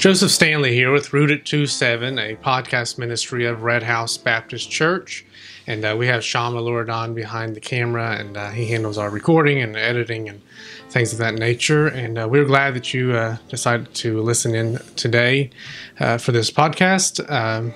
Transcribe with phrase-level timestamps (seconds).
[0.00, 0.14] 27.
[0.14, 5.26] Joseph Stanley here with Root Rooted 27, a podcast ministry of Red House Baptist Church.
[5.66, 9.60] And uh, we have Sean Maluridan behind the camera, and uh, he handles our recording
[9.60, 10.40] and editing and
[10.88, 11.88] things of that nature.
[11.88, 15.50] And uh, we're glad that you uh, decided to listen in today
[15.98, 17.30] uh, for this podcast.
[17.30, 17.74] Um,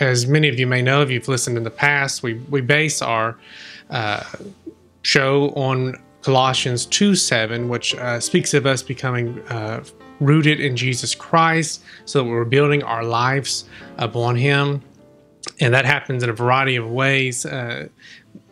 [0.00, 3.00] as many of you may know, if you've listened in the past, we, we base
[3.00, 3.38] our
[3.88, 4.24] uh,
[5.02, 9.40] show on Colossians 2 7, which speaks of us becoming
[10.22, 13.64] rooted in Jesus Christ so that we're building our lives
[13.98, 14.82] upon Him
[15.60, 17.44] and that happens in a variety of ways.
[17.44, 17.88] Uh,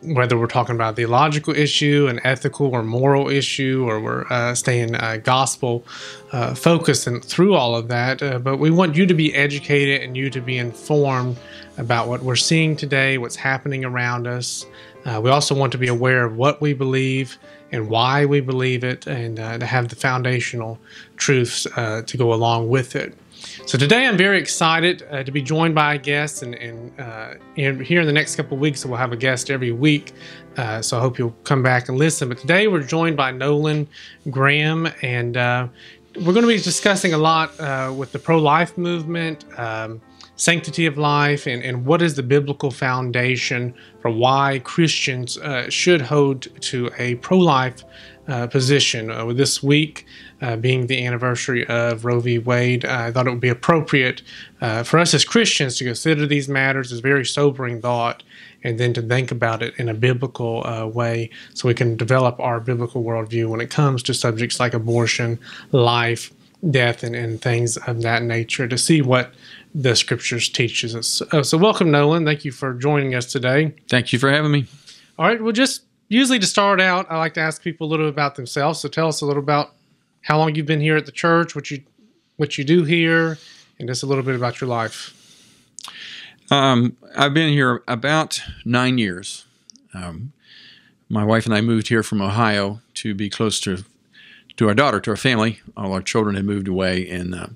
[0.01, 4.53] whether we're talking about a theological issue, an ethical or moral issue, or we're uh,
[4.55, 5.85] staying uh, gospel
[6.31, 8.21] uh, focused and through all of that.
[8.21, 11.37] Uh, but we want you to be educated and you to be informed
[11.77, 14.65] about what we're seeing today, what's happening around us.
[15.05, 17.37] Uh, we also want to be aware of what we believe
[17.71, 20.79] and why we believe it, and uh, to have the foundational
[21.17, 23.17] truths to go along with it.
[23.65, 27.33] So today I'm very excited uh, to be joined by a guest, and, and, uh,
[27.57, 30.13] and, here in the next couple of weeks we'll have a guest every week.
[30.57, 32.29] Uh, so I hope you'll come back and listen.
[32.29, 33.87] But today we're joined by Nolan
[34.29, 35.67] Graham, and uh,
[36.17, 39.45] we're going to be discussing a lot uh, with the pro-life movement.
[39.57, 40.01] Um,
[40.35, 46.01] sanctity of life and, and what is the biblical foundation for why Christians uh, should
[46.01, 47.83] hold to a pro life
[48.27, 49.09] uh, position.
[49.09, 50.05] Uh, this week
[50.41, 52.37] uh, being the anniversary of Roe v.
[52.37, 54.21] Wade, I thought it would be appropriate
[54.61, 58.23] uh, for us as Christians to consider these matters as very sobering thought
[58.63, 62.39] and then to think about it in a biblical uh, way so we can develop
[62.39, 65.39] our biblical worldview when it comes to subjects like abortion,
[65.71, 66.31] life,
[66.69, 69.33] death, and, and things of that nature to see what
[69.73, 71.21] the scriptures teaches us.
[71.31, 72.25] Uh, so, welcome, Nolan.
[72.25, 73.73] Thank you for joining us today.
[73.89, 74.65] Thank you for having me.
[75.17, 75.41] All right.
[75.41, 78.35] Well, just usually to start out, I like to ask people a little bit about
[78.35, 78.79] themselves.
[78.79, 79.73] So, tell us a little about
[80.21, 81.83] how long you've been here at the church, what you
[82.37, 83.37] what you do here,
[83.79, 85.17] and just a little bit about your life.
[86.49, 89.45] Um, I've been here about nine years.
[89.93, 90.33] Um,
[91.07, 93.83] my wife and I moved here from Ohio to be close to
[94.57, 95.59] to our daughter, to our family.
[95.77, 97.47] All our children had moved away, and uh,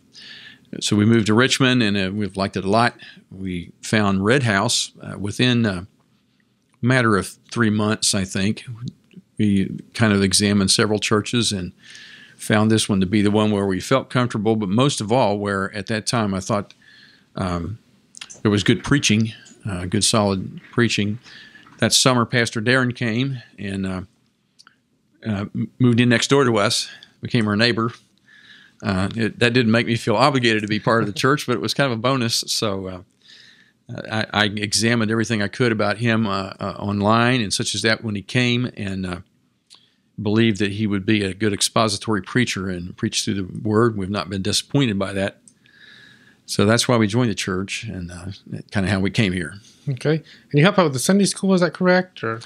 [0.80, 2.96] so we moved to Richmond, and uh, we've liked it a lot.
[3.32, 5.88] We found Red House uh, within a
[6.82, 8.66] matter of three months, I think.
[9.38, 11.74] We kind of examined several churches and
[12.38, 15.38] found this one to be the one where we felt comfortable, but most of all,
[15.38, 16.74] where at that time I thought
[17.36, 17.80] um,
[18.42, 19.34] there was good preaching,
[19.68, 21.20] uh, good solid preaching.
[21.80, 24.02] That summer, Pastor Darren came and uh,
[25.28, 25.46] uh,
[25.80, 26.90] moved in next door to us,
[27.22, 27.92] became our neighbor.
[28.84, 31.54] Uh, it, that didn't make me feel obligated to be part of the church, but
[31.54, 32.44] it was kind of a bonus.
[32.48, 33.02] So uh,
[34.12, 38.16] I, I, examined everything I could about him uh, online and such as that when
[38.16, 39.24] he came, and
[40.22, 43.98] believed that he would be a good expository preacher and preach through the word.
[43.98, 45.38] We've not been disappointed by that.
[46.46, 48.26] So that's why we joined the church and uh,
[48.72, 49.56] kind of how we came here.
[49.90, 50.16] Okay.
[50.16, 52.24] And you help out with the Sunday school, is that correct?
[52.24, 52.40] Or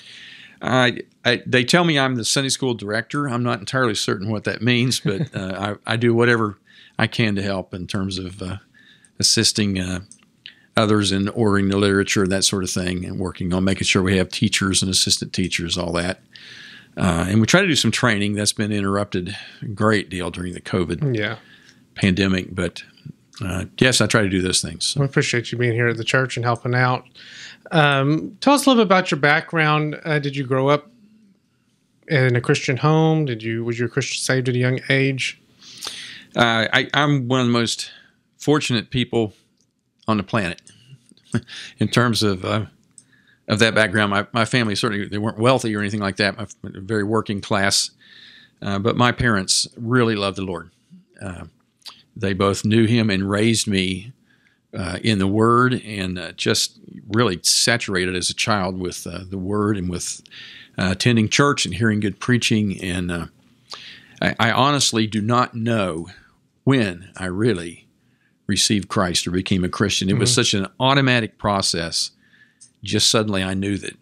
[0.62, 3.28] I, I, they tell me I'm the Sunday school director.
[3.28, 6.58] I'm not entirely certain what that means, but uh, I, I, do whatever
[6.98, 8.58] I can to help in terms of uh,
[9.20, 10.02] assisting uh,
[10.76, 14.02] others in ordering the literature, and that sort of thing, and working on making sure
[14.02, 16.22] we have teachers and assistant teachers, all that.
[16.98, 20.54] Uh, and we try to do some training that's been interrupted a great deal during
[20.54, 21.38] the COVID yeah.
[21.96, 22.54] pandemic.
[22.54, 22.84] But
[23.44, 24.86] uh, yes, I try to do those things.
[24.86, 25.00] So.
[25.00, 27.06] We appreciate you being here at the church and helping out.
[27.72, 30.00] Um, tell us a little bit about your background.
[30.04, 30.90] Uh, did you grow up
[32.08, 33.26] in a Christian home?
[33.26, 35.42] Did you was you a Christian saved at a young age?
[36.36, 37.92] Uh, I, I'm one of the most
[38.38, 39.34] fortunate people
[40.08, 40.62] on the planet
[41.80, 42.66] in terms of uh,
[43.48, 44.12] of that background.
[44.12, 46.38] My, my family certainly they weren't wealthy or anything like that.
[46.38, 47.92] My, very working class,
[48.62, 50.72] uh, but my parents really loved the Lord.
[51.22, 51.46] Uh,
[52.16, 54.12] they both knew Him and raised me
[54.74, 59.38] uh, in the Word, and uh, just really saturated as a child with uh, the
[59.38, 60.22] Word and with
[60.78, 62.80] uh, attending church and hearing good preaching.
[62.82, 63.30] And
[64.22, 66.08] I, I honestly do not know
[66.64, 67.88] when I really
[68.48, 70.10] received Christ or became a Christian.
[70.10, 70.22] It mm-hmm.
[70.22, 72.12] was such an automatic process
[72.84, 73.98] just suddenly I knew that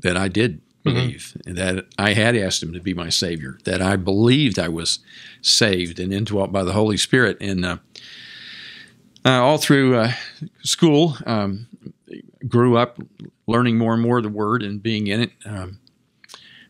[0.00, 0.94] that I did mm-hmm.
[0.94, 1.54] believe mm-hmm.
[1.54, 5.00] that I had asked him to be my savior, that I believed I was
[5.40, 7.38] saved and indwelt by the Holy Spirit.
[7.40, 7.80] And
[9.26, 10.12] uh, uh, all through uh,
[10.62, 11.66] school, um,
[12.46, 12.98] grew up
[13.46, 15.32] learning more and more of the Word and being in it.
[15.44, 15.80] Um,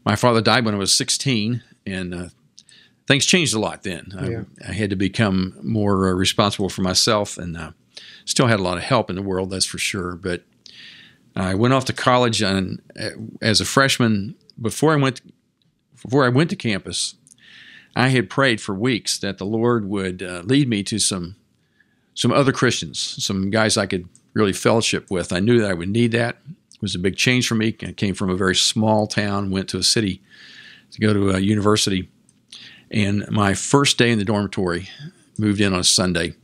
[0.04, 2.28] my father died when I was 16, and uh,
[3.06, 4.12] things changed a lot then.
[4.12, 4.42] Yeah.
[4.64, 7.72] I, I, had to become more uh, responsible for myself and uh,
[8.24, 10.14] still had a lot of help in the world, that's for sure.
[10.14, 10.44] But
[11.34, 12.80] I went off to college on,
[13.42, 14.36] as a freshman.
[14.60, 15.20] Before I went,
[16.02, 17.16] before I went to campus,
[17.94, 21.36] I had prayed for weeks that the Lord would uh, lead me to some
[22.16, 25.32] some other Christians, some guys I could really fellowship with.
[25.32, 26.38] I knew that I would need that.
[26.48, 27.76] It was a big change for me.
[27.82, 30.20] I came from a very small town, went to a city
[30.90, 32.10] to go to a university,
[32.90, 34.88] and my first day in the dormitory,
[35.38, 36.34] moved in on a Sunday.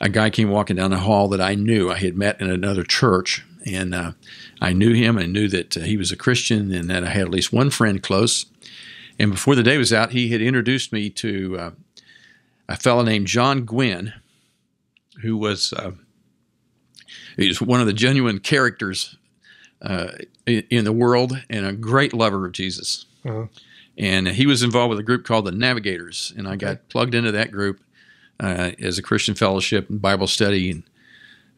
[0.00, 2.84] A guy came walking down the hall that I knew I had met in another
[2.84, 4.12] church, and uh,
[4.60, 7.22] I knew him and knew that uh, he was a Christian and that I had
[7.22, 8.46] at least one friend close.
[9.18, 11.70] And before the day was out, he had introduced me to uh,
[12.68, 14.14] a fellow named John Gwynn,
[15.22, 15.92] who was uh,
[17.36, 19.16] he's one of the genuine characters
[19.82, 20.08] uh,
[20.46, 23.06] in the world and a great lover of Jesus.
[23.24, 23.46] Uh-huh.
[23.98, 26.66] And he was involved with a group called the Navigators, and I okay.
[26.66, 27.80] got plugged into that group
[28.38, 30.70] uh, as a Christian fellowship and Bible study.
[30.70, 30.82] And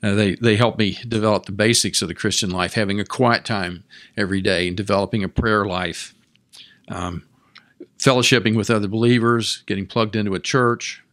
[0.02, 3.44] uh, they they helped me develop the basics of the Christian life, having a quiet
[3.44, 3.84] time
[4.16, 6.14] every day, and developing a prayer life.
[6.88, 7.24] Um,
[7.98, 11.04] fellowshipping with other believers, getting plugged into a church,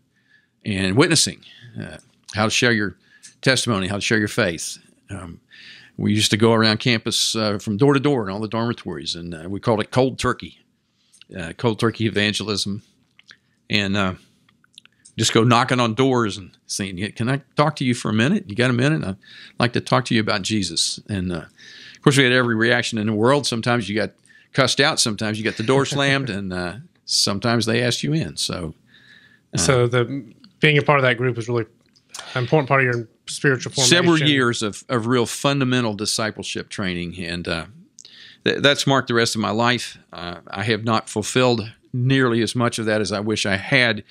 [0.65, 1.43] and witnessing
[1.79, 1.97] uh,
[2.33, 2.95] how to share your
[3.41, 4.77] testimony, how to share your faith.
[5.09, 5.39] Um,
[5.97, 9.15] we used to go around campus uh, from door to door in all the dormitories,
[9.15, 10.59] and uh, we called it cold turkey,
[11.37, 12.83] uh, cold turkey evangelism,
[13.69, 14.13] and uh,
[15.17, 18.49] just go knocking on doors and saying, "Can I talk to you for a minute?
[18.49, 19.03] You got a minute?
[19.03, 19.17] I'd
[19.59, 21.45] like to talk to you about Jesus." And uh,
[21.99, 23.45] of course, we had every reaction in the world.
[23.45, 24.11] Sometimes you got
[24.53, 25.01] cussed out.
[25.01, 28.37] Sometimes you got the door slammed, and uh, sometimes they asked you in.
[28.37, 28.73] So,
[29.57, 31.65] so the being a part of that group was really
[32.33, 33.97] an important part of your spiritual formation.
[33.97, 37.65] Several years of, of real fundamental discipleship training, and uh,
[38.43, 39.97] th- that's marked the rest of my life.
[40.11, 44.03] Uh, I have not fulfilled nearly as much of that as I wish I had.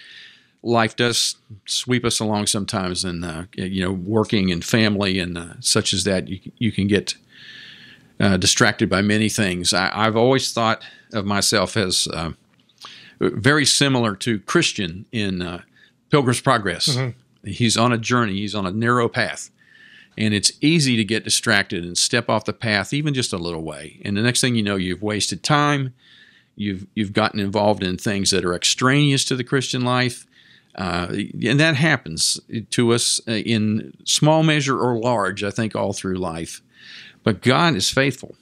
[0.63, 1.37] Life does
[1.67, 6.05] sweep us along sometimes, and uh, you know, working and family and uh, such as
[6.05, 7.15] that, you you can get
[8.21, 9.73] uh, distracted by many things.
[9.73, 10.83] I, have always thought
[11.13, 12.33] of myself as uh,
[13.21, 15.63] very similar to Christian in uh,
[16.11, 16.89] Pilgrim's Progress.
[16.89, 17.19] Mm-hmm.
[17.45, 19.51] He's on a journey, he's on a narrow path.
[20.17, 23.63] And it's easy to get distracted and step off the path even just a little
[23.63, 24.01] way.
[24.05, 25.95] And the next thing you know, you've wasted time.
[26.57, 30.27] You've, you've gotten involved in things that are extraneous to the Christian life.
[30.75, 31.09] Uh,
[31.45, 32.41] and that happens
[32.71, 36.63] to us uh, in small measure or large, I think, all through life.
[37.23, 38.35] But God is faithful.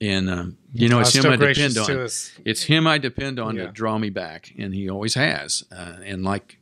[0.00, 2.08] And um, you know, it's Him I depend on.
[2.44, 5.64] It's Him I depend on to draw me back, and He always has.
[5.70, 6.58] Uh, and like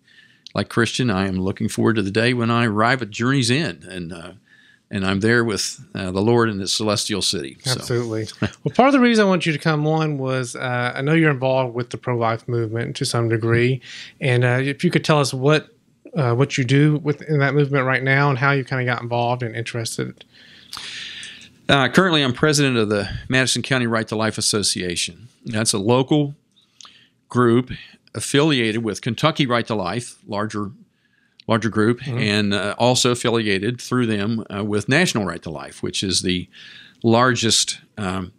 [0.55, 3.85] like Christian, I am looking forward to the day when I arrive at Journey's End,
[3.85, 4.33] and uh,
[4.91, 7.57] and I'm there with uh, the Lord in the celestial city.
[7.65, 7.73] So.
[7.73, 8.27] Absolutely.
[8.41, 11.13] well, part of the reason I want you to come on was uh, I know
[11.13, 13.81] you're involved with the pro life movement to some degree,
[14.21, 15.69] and uh, if you could tell us what
[16.17, 19.03] uh, what you do within that movement right now and how you kind of got
[19.03, 20.25] involved and interested.
[21.69, 25.29] Uh, currently, I'm president of the Madison County Right to Life Association.
[25.45, 26.35] That's a local
[27.29, 27.71] group
[28.15, 30.71] affiliated with Kentucky Right to Life, larger
[31.47, 32.19] larger group, mm-hmm.
[32.19, 36.49] and uh, also affiliated through them uh, with National Right to Life, which is the
[37.03, 38.33] largest um,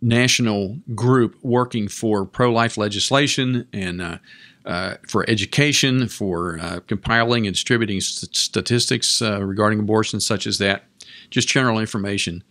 [0.00, 4.18] national group working for pro life legislation and uh,
[4.64, 10.58] uh, for education, for uh, compiling and distributing st- statistics uh, regarding abortion, such as
[10.58, 10.84] that
[11.30, 12.42] just general information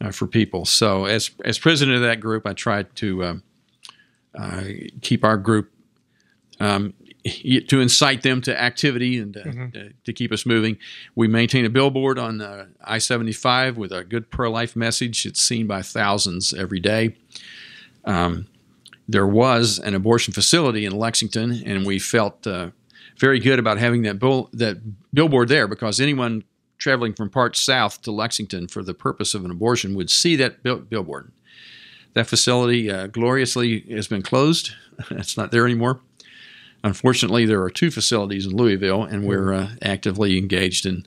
[0.00, 0.64] uh, for people.
[0.64, 3.42] So, as as president of that group, I tried to
[4.38, 4.64] uh,
[5.00, 5.72] keep our group
[6.60, 6.94] um,
[7.68, 9.88] to incite them to activity and uh, mm-hmm.
[10.04, 10.76] to keep us moving.
[11.14, 15.26] We maintain a billboard on uh, I seventy five with a good pro life message.
[15.26, 17.16] It's seen by thousands every day.
[18.04, 18.48] Um,
[19.08, 22.70] there was an abortion facility in Lexington, and we felt uh,
[23.18, 24.78] very good about having that bill, that
[25.12, 26.44] billboard there because anyone
[26.78, 30.62] traveling from parts south to Lexington for the purpose of an abortion would see that
[30.62, 31.30] bill- billboard.
[32.14, 34.72] That facility uh, gloriously has been closed.
[35.10, 36.00] it's not there anymore.
[36.84, 41.06] Unfortunately, there are two facilities in Louisville, and we're uh, actively engaged in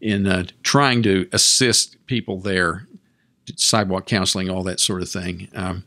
[0.00, 2.86] in uh, trying to assist people there,
[3.56, 5.48] sidewalk counseling, all that sort of thing.
[5.54, 5.84] Um,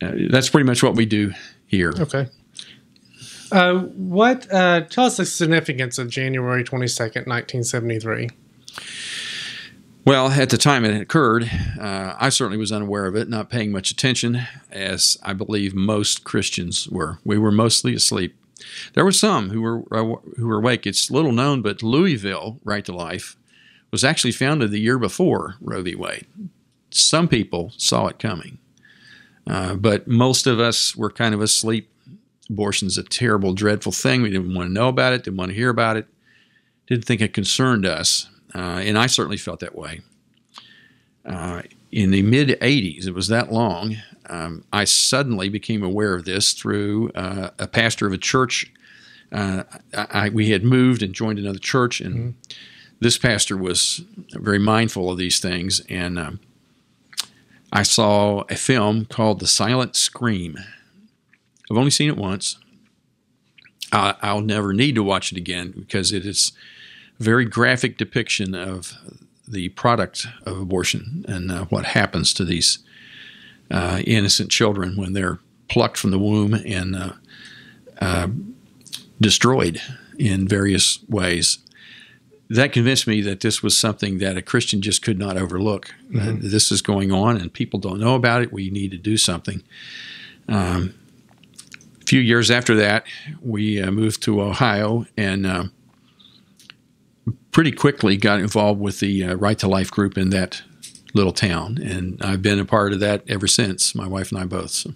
[0.00, 1.32] uh, that's pretty much what we do
[1.66, 1.92] here.
[1.98, 2.28] Okay.
[3.50, 8.28] Uh, what uh, tell us the significance of January twenty second, nineteen seventy three?
[10.04, 13.70] Well, at the time it occurred, uh, I certainly was unaware of it, not paying
[13.70, 14.40] much attention,
[14.70, 17.18] as I believe most Christians were.
[17.24, 18.34] We were mostly asleep.
[18.94, 20.86] There were some who were uh, who were awake.
[20.86, 23.36] It's little known, but Louisville, Right to Life,
[23.90, 25.94] was actually founded the year before Roe v.
[25.94, 26.26] Wade.
[26.90, 28.58] Some people saw it coming,
[29.46, 31.90] uh, but most of us were kind of asleep
[32.50, 34.22] Abortion is a terrible, dreadful thing.
[34.22, 36.06] We didn't want to know about it, didn't want to hear about it,
[36.86, 38.28] didn't think it concerned us.
[38.54, 40.00] Uh, and I certainly felt that way.
[41.24, 41.62] Uh,
[41.92, 43.96] in the mid 80s, it was that long,
[44.28, 48.72] um, I suddenly became aware of this through uh, a pastor of a church.
[49.30, 49.64] Uh,
[49.94, 52.54] I, we had moved and joined another church, and mm-hmm.
[53.00, 54.02] this pastor was
[54.32, 55.80] very mindful of these things.
[55.88, 56.40] And um,
[57.72, 60.58] I saw a film called The Silent Scream.
[61.70, 62.58] I've only seen it once.
[63.90, 66.52] I, will never need to watch it again because it is
[67.18, 68.94] very graphic depiction of
[69.46, 72.78] the product of abortion and uh, what happens to these
[73.70, 77.12] uh, innocent children when they're plucked from the womb and uh,
[78.00, 78.28] uh
[79.20, 79.80] destroyed
[80.18, 81.58] in various ways.
[82.50, 85.94] That convinced me that this was something that a Christian just could not overlook.
[86.10, 86.48] Mm-hmm.
[86.48, 88.52] this is going on and people don't know about it.
[88.52, 89.62] We need to do something.
[90.48, 90.94] Um,
[92.00, 93.04] a few years after that,
[93.42, 95.64] we uh, moved to Ohio and uh,
[97.52, 100.62] pretty quickly got involved with the uh, Right to Life group in that
[101.14, 103.94] little town, and I've been a part of that ever since.
[103.94, 104.70] My wife and I both.
[104.70, 104.92] So.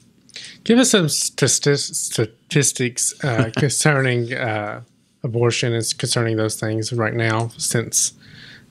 [0.64, 4.82] Give us some statistics uh, concerning uh,
[5.22, 8.12] abortion and concerning those things right now since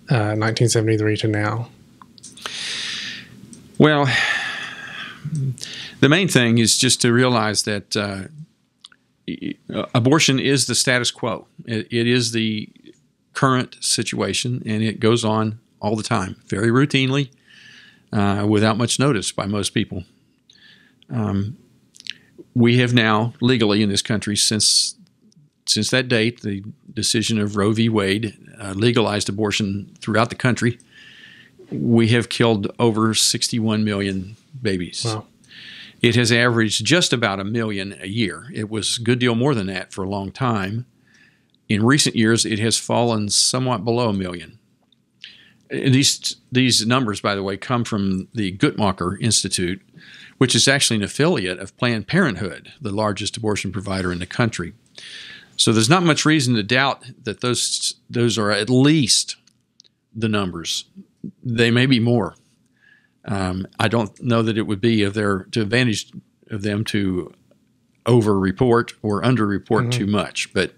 [0.08, 1.70] 1973 uh, to now.
[3.78, 4.10] Well,
[6.00, 8.24] the main thing is just to realize that uh,
[9.94, 11.48] abortion is the status quo.
[11.66, 12.70] it, it is the
[13.34, 17.32] current situation, and it goes on all the time, very routinely,
[18.14, 20.04] uh, without much notice by most people.
[21.10, 21.58] Um,
[22.54, 24.96] we have now legally in this country since
[25.68, 27.88] since that date, the decision of Roe v.
[27.88, 30.80] Wade uh, legalized abortion throughout the country.
[31.72, 35.06] We have killed over 61 million babies.
[35.06, 35.28] Wow.
[36.02, 38.48] It has averaged just about a million a year.
[38.54, 40.86] It was a good deal more than that for a long time.
[41.72, 44.60] In recent years, it has fallen somewhat below a million.
[45.70, 49.82] These, these numbers, by the way, come from the Guttmacher Institute,
[50.38, 54.74] which is actually an affiliate of Planned Parenthood, the largest abortion provider in the country.
[55.56, 59.38] So there's not much reason to doubt that those, those are at least
[60.13, 60.84] the numbers.
[61.42, 62.36] They may be more.
[63.24, 66.12] Um, I don't know that it would be of their to advantage
[66.50, 67.34] of them to
[68.06, 70.00] over report or under report mm-hmm.
[70.00, 70.74] too much, but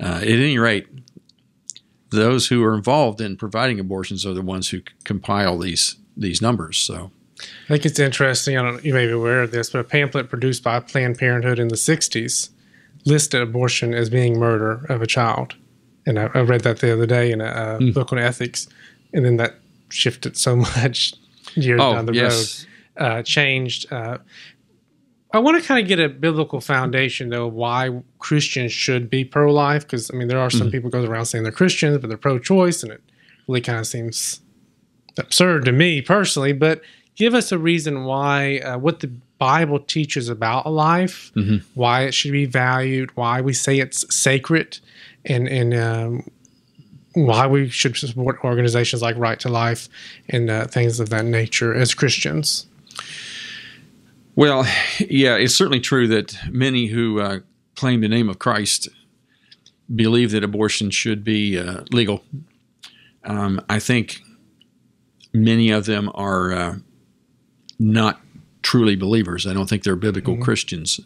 [0.00, 0.86] uh, at any rate,
[2.10, 6.78] those who are involved in providing abortions are the ones who compile these these numbers.
[6.78, 7.10] So.
[7.38, 8.56] I think it's interesting.
[8.56, 8.82] I don't.
[8.82, 11.76] You may be aware of this, but a pamphlet produced by Planned Parenthood in the
[11.76, 12.48] '60s
[13.04, 15.54] listed abortion as being murder of a child,
[16.06, 17.92] and I, I read that the other day in a, mm.
[17.92, 18.68] book on ethics,
[19.12, 19.56] and then that
[19.90, 21.12] shifted so much
[21.54, 22.66] years oh, down the yes.
[22.96, 23.92] road, uh, changed.
[23.92, 24.18] Uh,
[25.36, 29.82] I want to kind of get a biblical foundation though why Christians should be pro-life
[29.82, 30.70] because I mean there are some mm-hmm.
[30.70, 33.02] people goes around saying they're Christians but they're pro-choice and it
[33.46, 34.40] really kind of seems
[35.18, 36.52] absurd to me personally.
[36.52, 36.82] But
[37.14, 41.56] give us a reason why uh, what the Bible teaches about life, mm-hmm.
[41.74, 44.78] why it should be valued, why we say it's sacred,
[45.24, 46.30] and and um,
[47.14, 49.88] why we should support organizations like Right to Life
[50.28, 52.66] and uh, things of that nature as Christians.
[54.36, 54.66] Well,
[55.00, 57.40] yeah, it's certainly true that many who uh,
[57.74, 58.88] claim the name of Christ
[59.94, 62.22] believe that abortion should be uh, legal.
[63.24, 64.20] Um, I think
[65.32, 66.74] many of them are uh,
[67.78, 68.20] not
[68.62, 69.46] truly believers.
[69.46, 70.42] I don't think they're biblical mm-hmm.
[70.42, 71.00] Christians.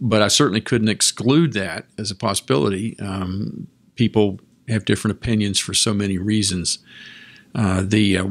[0.00, 2.98] But I certainly couldn't exclude that as a possibility.
[3.00, 6.78] Um, people have different opinions for so many reasons.
[7.54, 8.26] Uh, the uh,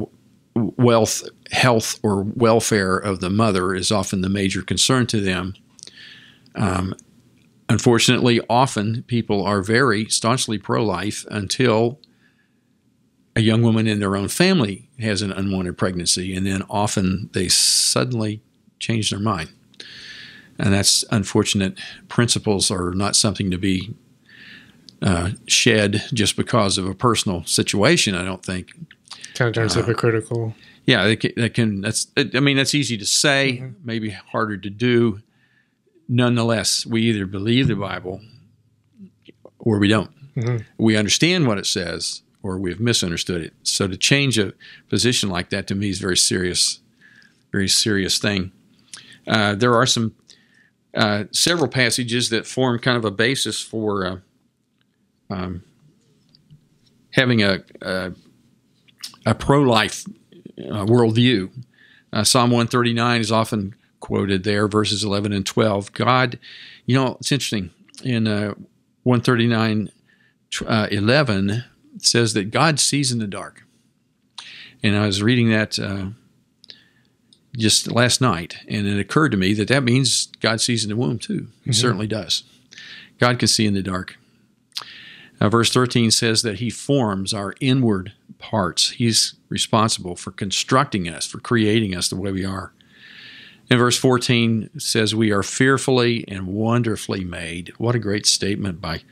[0.56, 5.54] wealth, health, or welfare of the mother is often the major concern to them.
[6.56, 6.96] Um,
[7.70, 12.00] unfortunately, often people are very staunchly pro life until
[13.36, 17.48] a young woman in their own family has an unwanted pregnancy, and then often they
[17.48, 18.42] suddenly
[18.80, 19.50] change their mind.
[20.60, 21.80] And that's unfortunate.
[22.10, 23.96] Principles are not something to be
[25.02, 28.72] uh, shed just because of a personal situation, I don't think
[29.34, 30.56] kind of turns uh, hypocritical.
[30.86, 32.08] Yeah, that can, can, That's.
[32.18, 33.74] I mean, that's easy to say, mm-hmm.
[33.84, 35.22] maybe harder to do.
[36.10, 38.22] Nonetheless, we either believe the Bible
[39.60, 40.12] or we don't.
[40.36, 40.58] Mm-hmm.
[40.78, 43.54] We understand what it says, or we've misunderstood it.
[43.64, 44.54] So to change a
[44.90, 46.80] position like that to me is very serious,
[47.52, 48.52] very serious thing.
[49.26, 50.16] Uh, there are some
[50.94, 54.18] uh, several passages that form kind of a basis for uh,
[55.30, 55.64] um,
[57.12, 58.12] having a, a
[59.26, 60.06] a pro life
[60.58, 61.50] uh, worldview.
[62.12, 65.94] Uh, Psalm 139 is often quoted there, verses 11 and 12.
[65.94, 66.38] God,
[66.86, 67.72] you know, it's interesting.
[68.04, 68.54] In uh,
[69.04, 69.90] 139
[70.66, 71.50] uh, 11,
[71.96, 73.64] it says that God sees in the dark.
[74.84, 76.08] And I was reading that uh,
[77.58, 80.98] just last night, and it occurred to me that that means God sees in the
[80.98, 81.48] womb too.
[81.64, 82.44] He certainly does.
[83.20, 84.18] God can see in the dark.
[85.40, 88.14] Uh, verse 13 says that He forms our inward
[88.44, 88.92] parts.
[88.92, 92.74] He's responsible for constructing us, for creating us the way we are.
[93.70, 97.74] And verse 14 says, We are fearfully and wonderfully made.
[97.78, 99.04] What a great statement by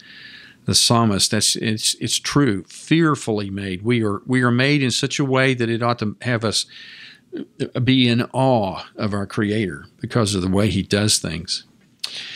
[0.65, 1.31] the psalmist.
[1.31, 2.65] That's it's it's true.
[2.67, 3.83] Fearfully made.
[3.83, 6.65] We are we are made in such a way that it ought to have us
[7.81, 11.63] be in awe of our Creator because of the way He does things.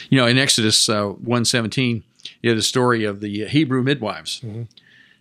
[0.09, 2.03] You know, in Exodus uh, one seventeen,
[2.41, 4.63] you have the story of the Hebrew midwives, mm-hmm.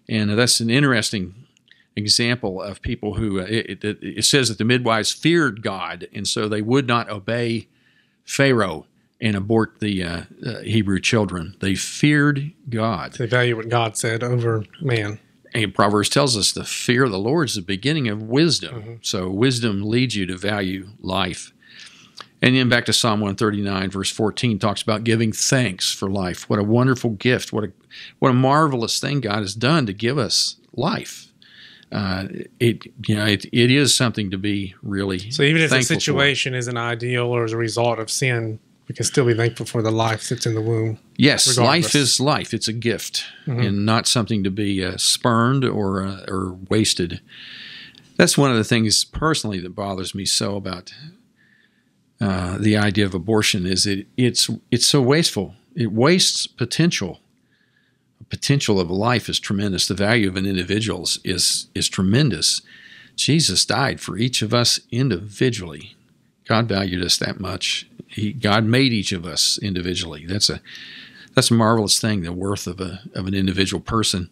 [0.09, 1.44] and that's an interesting
[1.97, 6.27] example of people who uh, it, it, it, says that the midwives feared God, and
[6.27, 7.69] so they would not obey
[8.25, 8.87] Pharaoh
[9.21, 11.57] and abort the uh, uh, Hebrew children.
[11.61, 13.15] They feared God.
[13.15, 15.21] They value what God said over man.
[15.55, 18.75] And Proverbs tells us the fear of the Lord is the beginning of wisdom.
[18.75, 18.95] Mm-hmm.
[19.03, 21.53] So wisdom leads you to value life.
[22.43, 26.51] And then back to Psalm 139, verse 14, talks about giving thanks for life.
[26.51, 27.53] What a wonderful gift!
[27.53, 27.73] What a
[28.19, 31.33] what a marvelous thing God has done to give us life
[31.95, 32.27] uh,
[32.59, 36.53] it you know it, it is something to be really so even if the situation
[36.53, 36.59] for.
[36.59, 38.59] isn't ideal or as a result of sin
[38.89, 41.85] we can still be thankful for the life that's in the womb yes regardless.
[41.85, 43.61] life is life it's a gift mm-hmm.
[43.61, 47.21] and not something to be uh, spurned or uh, or wasted
[48.17, 50.93] that's one of the things personally that bothers me so about
[52.21, 57.21] uh, the idea of abortion is it it's it's so wasteful it wastes potential
[58.35, 59.87] potential of life is tremendous.
[59.87, 62.62] The value of an individual is, is, tremendous.
[63.15, 65.95] Jesus died for each of us individually.
[66.45, 67.89] God valued us that much.
[68.08, 70.26] He, God made each of us individually.
[70.26, 70.61] That's a
[71.37, 72.23] that's a marvelous thing.
[72.23, 74.30] The worth of a of an individual person.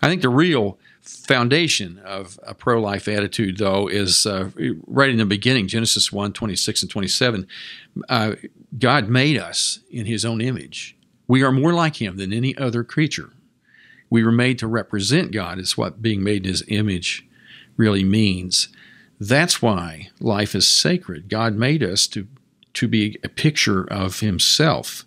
[0.00, 4.50] I think the real foundation of a pro life attitude, though, is uh,
[4.86, 7.48] right in the beginning, Genesis 1 26 and 27.
[8.08, 8.34] Uh,
[8.78, 10.97] God made us in his own image.
[11.28, 13.30] We are more like him than any other creature.
[14.10, 17.26] We were made to represent God, is what being made in his image
[17.76, 18.68] really means.
[19.20, 21.28] That's why life is sacred.
[21.28, 22.26] God made us to,
[22.74, 25.04] to be a picture of himself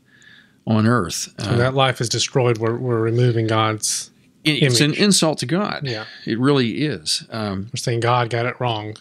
[0.67, 1.33] on earth.
[1.39, 2.59] So uh, that life is destroyed.
[2.59, 4.11] We're, we're removing God's.
[4.43, 5.81] It's an insult to God.
[5.83, 6.05] Yeah.
[6.25, 7.25] It really is.
[7.29, 8.97] Um, we're saying God got it wrong.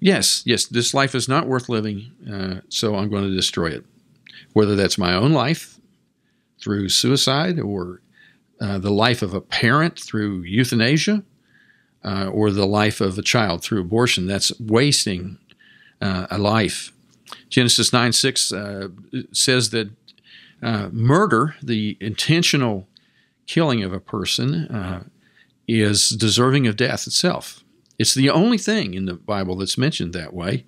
[0.00, 0.66] Yes, yes.
[0.66, 3.84] This life is not worth living, uh, so I'm going to destroy it.
[4.52, 5.80] Whether that's my own life,
[6.64, 8.00] through suicide or
[8.58, 11.22] uh, the life of a parent through euthanasia
[12.02, 14.26] uh, or the life of a child through abortion.
[14.26, 15.38] That's wasting
[16.00, 16.90] uh, a life.
[17.50, 18.88] Genesis 9 6 uh,
[19.32, 19.90] says that
[20.62, 22.88] uh, murder, the intentional
[23.46, 25.04] killing of a person, uh,
[25.68, 27.62] is deserving of death itself.
[27.98, 30.64] It's the only thing in the Bible that's mentioned that way.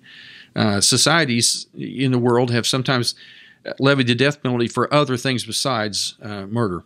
[0.79, 3.15] societies in the world have sometimes
[3.79, 6.83] levied the death penalty for other things besides uh, murder.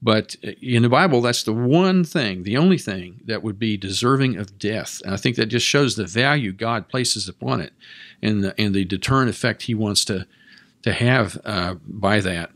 [0.00, 4.36] But in the Bible, that's the one thing, the only thing that would be deserving
[4.36, 5.00] of death.
[5.04, 7.72] And I think that just shows the value God places upon it
[8.22, 10.26] and the, and the deterrent effect He wants to,
[10.82, 12.50] to have uh, by that.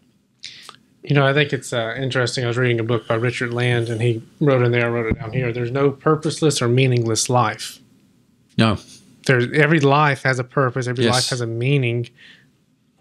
[1.02, 2.44] You know, I think it's uh, interesting.
[2.44, 5.06] I was reading a book by Richard Land, and he wrote in there, I wrote
[5.06, 5.52] it down here.
[5.52, 7.80] There's no purposeless or meaningless life.
[8.56, 8.78] No.
[9.26, 10.86] There's every life has a purpose.
[10.86, 11.14] Every yes.
[11.14, 12.08] life has a meaning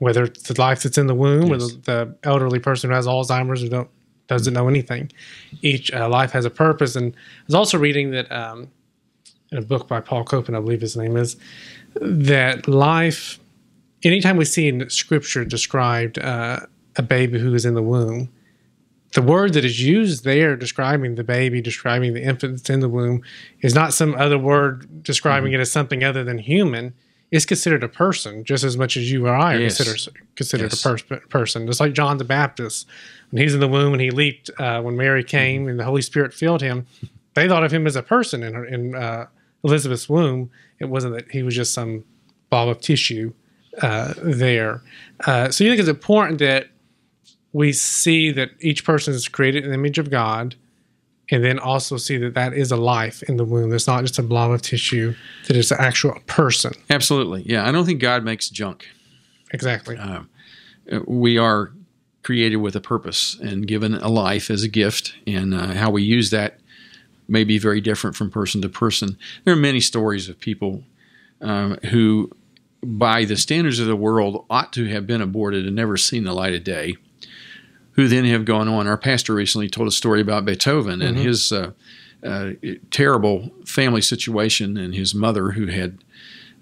[0.02, 1.52] whether it's the life that's in the womb yes.
[1.52, 3.90] or the, the, elderly person who has Alzheimer's who don't
[4.26, 5.12] doesn't know anything.
[5.62, 6.96] Each uh, life has a purpose.
[6.96, 8.72] And I was also reading that um,
[9.52, 11.36] in a book by Paul Copan, I believe his name is,
[12.02, 13.40] that life.
[14.02, 16.62] Anytime we see in Scripture described uh,
[16.96, 18.32] a baby who is in the womb,
[19.14, 22.90] the word that is used there describing the baby, describing the infant that's in the
[22.90, 23.22] womb,
[23.60, 25.60] is not some other word describing mm-hmm.
[25.60, 26.96] it as something other than human
[27.32, 29.78] is considered a person just as much as you or I are yes.
[29.78, 30.86] considered considered yes.
[30.86, 31.65] a pers- person.
[31.65, 32.88] Just like John the Baptist,
[33.30, 35.70] when he's in the womb and he leaped uh, when Mary came mm-hmm.
[35.70, 36.86] and the Holy Spirit filled him,
[37.34, 39.28] they thought of him as a person in her, in uh,
[39.63, 40.52] Elizabeth's womb.
[40.80, 42.04] It wasn't that he was just some
[42.50, 43.34] ball of tissue
[43.82, 44.82] uh, there.
[45.26, 46.67] Uh, so you think it's important that
[47.54, 50.56] we see that each person is created in the image of God
[51.32, 53.74] and then also see that that is a life in the womb.
[53.74, 55.15] It's not just a blob of tissue;
[55.48, 56.74] that it's an actual person.
[56.89, 57.67] Absolutely, yeah.
[57.67, 58.88] I don't think God makes junk.
[59.52, 59.98] Exactly.
[59.98, 60.24] Uh,
[61.08, 61.72] we are
[62.24, 66.04] created with a purpose and given a life as a gift, and uh, how we
[66.04, 66.60] use that
[67.28, 69.17] may be very different from person to person.
[69.46, 70.84] There are many stories of people
[71.39, 72.30] um, who,
[72.84, 76.34] by the standards of the world, ought to have been aborted and never seen the
[76.34, 76.98] light of day
[77.93, 78.88] who then have gone on.
[78.88, 81.08] Our pastor recently told a story about Beethoven mm-hmm.
[81.08, 81.71] and his uh,
[82.23, 82.51] uh,
[82.89, 85.97] terrible family situation and his mother who had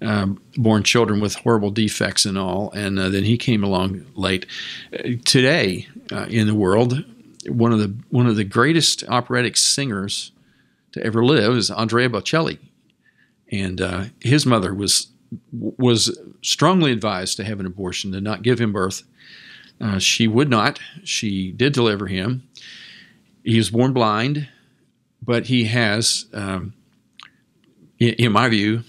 [0.02, 4.46] um, born children with horrible defects and all, and uh, then he came along late.
[4.92, 7.04] Uh, today uh, in the world,
[7.46, 10.32] one of the one of the greatest operatic singers
[10.92, 12.58] to ever live is Andrea Bocelli,
[13.52, 15.08] and uh, his mother was
[15.52, 19.02] was strongly advised to have an abortion to not give him birth.
[19.80, 20.78] Uh, she would not.
[21.04, 22.48] She did deliver him.
[23.44, 24.48] He was born blind,
[25.22, 26.74] but he has, um,
[27.98, 28.82] in, in my view,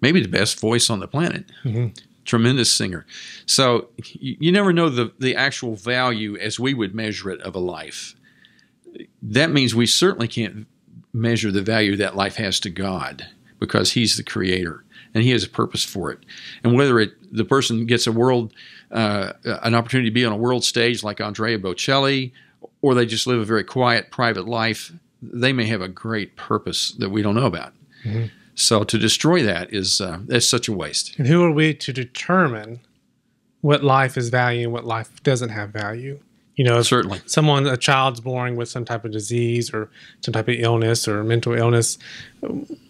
[0.00, 1.44] maybe the best voice on the planet.
[1.64, 1.88] Mm-hmm.
[2.24, 3.06] Tremendous singer.
[3.44, 7.54] So you, you, never know the, the actual value as we would measure it of
[7.54, 8.14] a life.
[9.22, 10.66] That means we certainly can't
[11.12, 13.26] measure the value that life has to God
[13.58, 14.84] because He's the creator
[15.14, 16.20] and He has a purpose for it.
[16.64, 18.52] And whether it the person gets a world
[18.90, 22.32] uh, an opportunity to be on a world stage like Andrea Bocelli,
[22.82, 24.92] or they just live a very quiet private life,
[25.22, 27.72] they may have a great purpose that we don't know about.
[28.04, 28.26] Mm-hmm.
[28.54, 31.18] So to destroy that is uh, is such a waste.
[31.18, 32.80] And who are we to determine
[33.60, 36.20] what life is value and what life doesn't have value?
[36.60, 39.88] You know, certainly someone a child's born with some type of disease or
[40.20, 41.96] some type of illness or mental illness,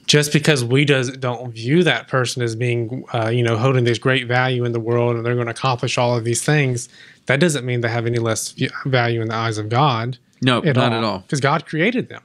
[0.09, 3.97] just because we does don't view that person as being, uh, you know, holding this
[3.97, 6.89] great value in the world and they're going to accomplish all of these things,
[7.27, 8.57] that doesn't mean they have any less
[8.87, 10.19] value in the eyes of God.
[10.43, 10.99] No, at not all.
[10.99, 11.19] at all.
[11.21, 12.23] Because God created them.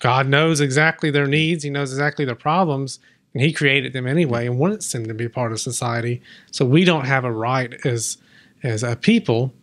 [0.00, 1.62] God knows exactly their needs.
[1.62, 2.98] He knows exactly their problems,
[3.34, 6.22] and He created them anyway and wants them to be part of society.
[6.50, 8.18] So we don't have a right as
[8.64, 9.54] as a people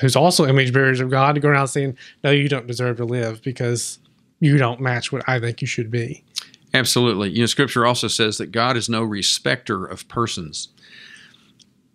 [0.00, 3.04] who's also image bearers of God to go around saying, "No, you don't deserve to
[3.04, 3.98] live because
[4.40, 6.24] you don't match what I think you should be."
[6.74, 7.30] Absolutely.
[7.30, 10.68] You know, Scripture also says that God is no respecter of persons.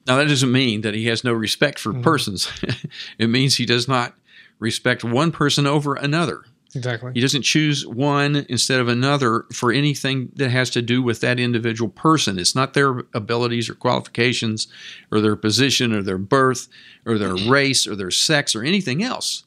[0.08, 2.02] Now, that doesn't mean that He has no respect for mm-hmm.
[2.02, 2.52] persons.
[3.20, 4.16] it means He does not
[4.60, 6.44] respect one person over another.
[6.74, 7.12] Exactly.
[7.14, 11.40] He doesn't choose one instead of another for anything that has to do with that
[11.40, 12.40] individual person.
[12.40, 14.68] It's not their abilities or qualifications
[15.12, 16.68] or their position or their birth
[17.06, 19.44] or their race or their sex or anything else.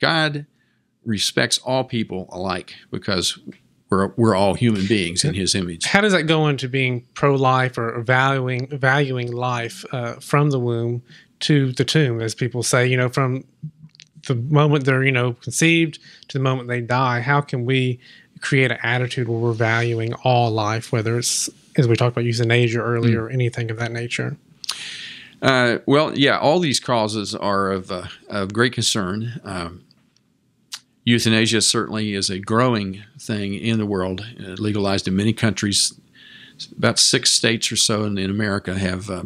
[0.00, 0.46] God
[1.04, 3.38] respects all people alike because
[3.88, 5.84] we're, we're all human beings in his image.
[5.84, 11.02] How does that go into being pro-life or valuing valuing life uh, from the womb
[11.40, 12.86] to the tomb, as people say?
[12.86, 13.44] You know, from
[14.26, 17.98] the moment they're you know conceived to the moment they die how can we
[18.40, 22.78] create an attitude where we're valuing all life whether it's as we talked about euthanasia
[22.78, 23.24] earlier mm.
[23.24, 24.36] or anything of that nature?
[25.42, 29.40] Uh, well yeah all these causes are of, uh, of great concern.
[29.44, 29.84] Um,
[31.04, 35.98] euthanasia certainly is a growing thing in the world uh, legalized in many countries.
[36.76, 39.24] About six states or so in, in america have uh,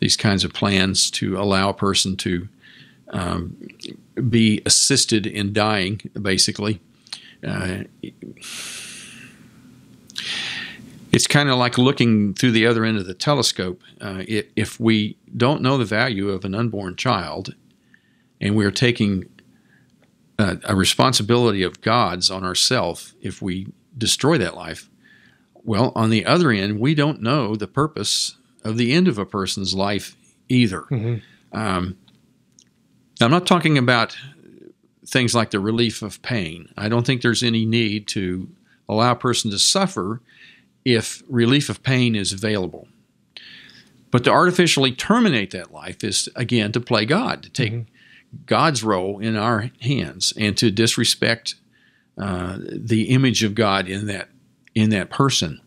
[0.00, 2.48] these kinds of plans to allow a person to
[3.10, 3.56] um,
[4.28, 6.80] be assisted in dying, basically.
[7.46, 7.84] Uh,
[11.12, 13.82] it's kind of like looking through the other end of the telescope.
[14.00, 17.54] Uh, it, if we don't know the value of an unborn child
[18.40, 19.24] and we're taking
[20.38, 24.88] a, a responsibility of God's on ourselves if we destroy that life,
[25.64, 29.26] well, on the other end, we don't know the purpose of the end of a
[29.26, 30.16] person's life
[30.48, 30.82] either.
[30.82, 31.16] Mm-hmm.
[31.58, 31.96] Um,
[33.24, 34.16] I'm not talking about
[35.06, 36.72] things like the relief of pain.
[36.76, 38.48] I don't think there's any need to
[38.88, 40.20] allow a person to suffer
[40.84, 42.88] if relief of pain is available.
[44.10, 48.42] But to artificially terminate that life is, again, to play God, to take mm-hmm.
[48.46, 51.56] God's role in our hands and to disrespect
[52.18, 54.28] uh, the image of God in that
[54.74, 55.60] in that person.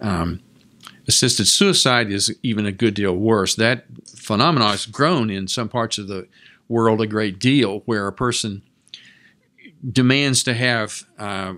[0.00, 0.40] Um,
[1.06, 3.54] assisted suicide is even a good deal worse.
[3.56, 3.84] That
[4.16, 6.28] phenomenon has grown in some parts of the
[6.72, 8.62] world a great deal, where a person
[9.88, 11.54] demands to have uh,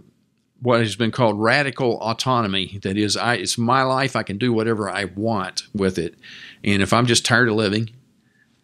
[0.60, 2.78] what has been called radical autonomy.
[2.82, 4.16] That is, I, it's my life.
[4.16, 6.14] I can do whatever I want with it.
[6.62, 7.90] And if I'm just tired of living,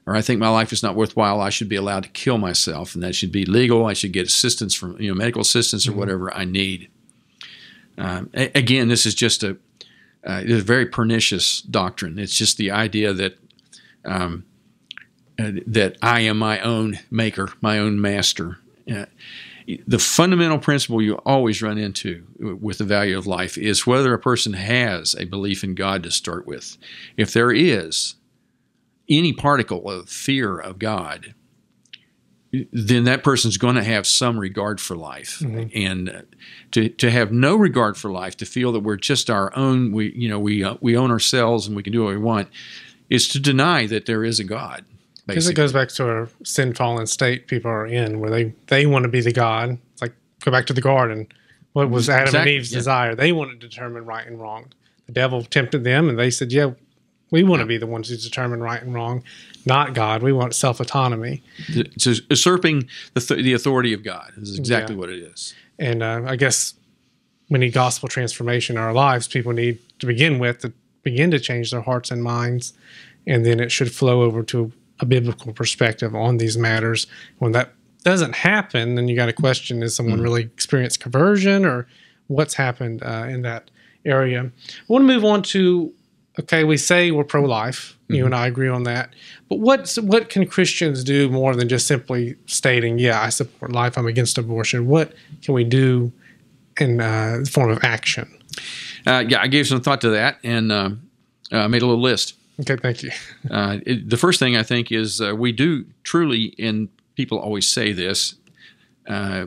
[0.07, 2.95] or I think my life is not worthwhile, I should be allowed to kill myself,
[2.95, 3.87] and that should be legal.
[3.87, 6.01] I should get assistance from you know medical assistance or mm-hmm.
[6.01, 6.89] whatever I need.
[7.99, 9.59] Um, a- again, this is just a
[10.27, 12.19] uh, it's a very pernicious doctrine.
[12.19, 13.39] It's just the idea that
[14.05, 14.45] um,
[15.41, 18.59] uh, that I am my own maker, my own master.
[18.91, 19.07] Uh,
[19.87, 24.19] the fundamental principle you always run into with the value of life is whether a
[24.19, 26.77] person has a belief in God to start with.
[27.17, 28.17] If there is
[29.09, 31.35] any particle of fear of God,
[32.73, 35.69] then that person's going to have some regard for life mm-hmm.
[35.75, 36.27] and
[36.73, 40.13] to, to have no regard for life to feel that we're just our own we
[40.17, 42.49] you know we uh, we own ourselves and we can do what we want
[43.09, 44.85] is to deny that there is a god
[45.31, 48.87] because it goes back to a sin fallen state people are in, where they they
[48.87, 49.79] want to be the God.
[49.93, 50.15] It's like
[50.45, 51.27] go back to the garden.
[51.73, 52.79] What was Adam exactly, and Eve's yeah.
[52.79, 53.15] desire?
[53.15, 54.73] They want to determine right and wrong.
[55.07, 56.73] the devil tempted them, and they said, "Yeah,
[57.31, 59.23] we want to be the ones who determine right and wrong,
[59.67, 60.23] not God.
[60.23, 64.33] We want self autonomy." It's usurping the, th- the authority of God.
[64.37, 65.01] This is exactly Yeah.
[65.01, 65.55] what it is.
[65.79, 66.75] And uh, I guess
[67.49, 69.27] we need gospel transformation in our lives.
[69.29, 72.73] People need to begin with to begin to change their hearts and minds,
[73.27, 77.07] and then it should flow over to a biblical perspective on these matters.
[77.39, 77.73] When that
[78.05, 81.87] doesn't happen, then you got to question: Is someone really experienced conversion, or
[82.29, 83.71] what's happened uh, in that
[84.05, 84.45] area?
[84.45, 85.93] I want to move on to.
[86.39, 87.99] Okay, we say we're pro-life.
[88.09, 89.15] You and I agree on that.
[89.49, 93.97] But what's what can Christians do more than just simply stating, "Yeah, I support life.
[93.97, 96.13] I'm against abortion." What can we do
[96.81, 98.29] in uh, the form of action?
[99.07, 100.91] Uh, yeah, I gave some thought to that and uh,
[101.53, 102.35] uh, made a little list.
[102.61, 103.11] Okay, thank you.
[103.51, 107.69] Uh, it, the first thing I think is uh, we do truly, and people always
[107.69, 108.35] say this,
[109.07, 109.47] uh,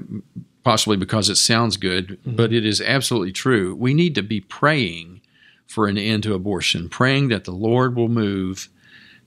[0.63, 3.76] possibly because it sounds good, but it is absolutely true.
[3.76, 5.22] We need to be praying
[5.68, 8.70] for an end to abortion, praying that the Lord will move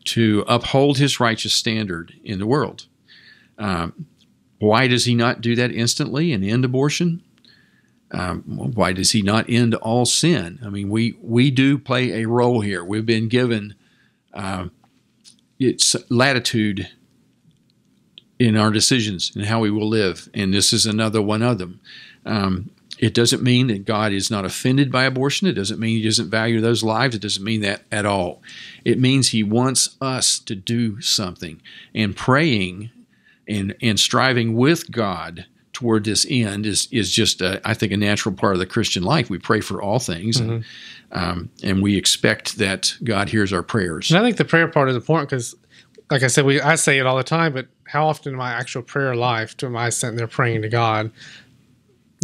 [0.04, 2.86] to uphold his righteous standard in the world.
[3.58, 4.06] Um,
[4.58, 7.22] why does he not do that instantly and end abortion?
[8.12, 8.42] Um,
[8.74, 10.60] why does he not end all sin?
[10.64, 12.84] I mean, we we do play a role here.
[12.84, 13.74] We've been given
[14.32, 14.68] uh,
[15.58, 16.88] it's latitude
[18.38, 21.80] in our decisions and how we will live, and this is another one of them.
[22.24, 25.48] Um, it doesn't mean that God is not offended by abortion.
[25.48, 27.14] It doesn't mean He doesn't value those lives.
[27.14, 28.42] It doesn't mean that at all.
[28.84, 31.60] It means He wants us to do something,
[31.94, 32.90] and praying
[33.48, 37.98] and and striving with God toward this end is is just a, I think a
[37.98, 39.28] natural part of the Christian life.
[39.28, 40.64] We pray for all things, and
[41.12, 44.10] um, and we expect that God hears our prayers.
[44.10, 45.54] And I think the prayer part is important because,
[46.10, 47.52] like I said, we I say it all the time.
[47.52, 50.70] But how often in my actual prayer life do am I sitting there praying to
[50.70, 51.10] God,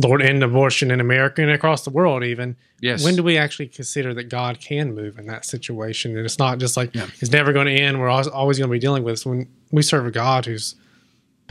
[0.02, 2.56] Lord, end abortion in America and across the world, even?
[2.80, 3.04] Yes.
[3.04, 6.16] When do we actually consider that God can move in that situation?
[6.16, 7.06] And it's not just like Yeah.
[7.20, 8.00] it's never going to end.
[8.00, 9.26] We're always, always going to be dealing with this.
[9.26, 10.74] When we serve a God who's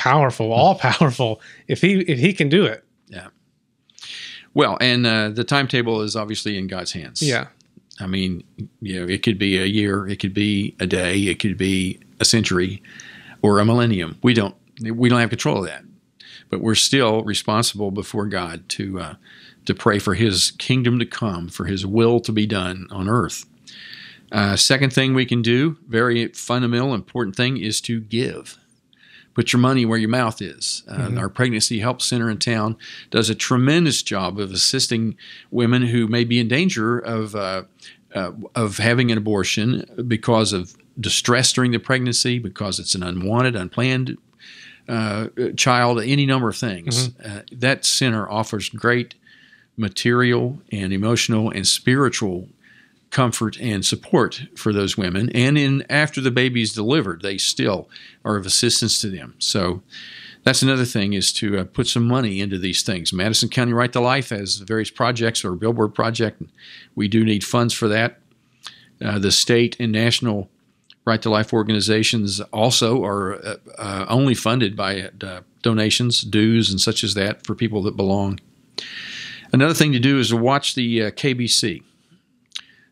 [0.04, 3.28] powerful, all powerful, if he if he can do it, Yeah.
[4.54, 7.22] Well, and uh, the timetable is obviously in God's hands.
[7.22, 7.48] yeah,
[8.00, 8.44] I mean,
[8.82, 12.00] you know, it could be a year, it could be a day, it could be
[12.20, 12.82] a century,
[13.42, 14.18] or a millennium.
[14.24, 15.84] We don't we don't have control of that,
[16.50, 19.16] but we're still responsible before God to uh,
[19.66, 23.46] to pray for His kingdom to come, for His will to be done on earth.
[24.32, 28.58] Uh, second thing we can do, very fundamental, important thing, is to give.
[29.34, 30.84] Put your money where your mouth is.
[30.90, 32.76] Uh, Our Pregnancy Help Center in town
[33.12, 35.16] does a tremendous job of assisting
[35.52, 37.64] women who may be in danger of uh,
[38.14, 43.56] uh, of having an abortion because of distress during the pregnancy, because it's an unwanted,
[43.56, 44.18] unplanned
[44.90, 47.12] uh, child, any number of things.
[47.24, 49.16] Uh, that center offers great
[49.78, 52.50] material and emotional and spiritual
[53.12, 55.30] comfort and support for those women.
[55.36, 57.90] And in after the baby is delivered, they still
[58.26, 59.36] are of assistance to them.
[59.38, 59.84] So
[60.44, 63.14] that's another thing is to uh, put some money into these things.
[63.14, 66.42] Madison County Right to Life has various projects or billboard project.
[66.96, 68.20] We do need funds for that.
[69.04, 70.50] Uh, the state and national
[71.04, 76.80] Right to Life organizations also are uh, uh, only funded by uh, donations, dues, and
[76.80, 78.40] such as that for people that belong.
[79.52, 81.84] Another thing to do is to watch the uh, KBC.